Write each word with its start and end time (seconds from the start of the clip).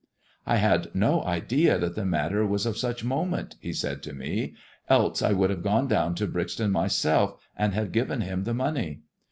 "I 0.47 0.55
had 0.57 0.87
no 0.95 1.21
idea 1.25 1.77
that 1.77 1.93
the 1.93 2.05
matter 2.07 2.43
was 2.43 2.65
of 2.65 2.75
such 2.75 3.03
moment," 3.03 3.55
he 3.59 3.71
said 3.71 4.01
to 4.01 4.13
me," 4.13 4.55
else 4.89 5.21
I 5.21 5.31
would 5.33 5.51
have 5.51 5.61
gone 5.61 5.87
down 5.87 6.15
to 6.15 6.25
Brixton 6.27 6.71
my 6.71 6.87
self 6.87 7.35
and 7.55 7.75
have 7.75 7.91
given 7.91 8.21
him 8.21 8.43
the 8.45 8.55
money. 8.55 9.01